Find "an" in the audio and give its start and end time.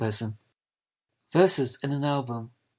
1.91-2.03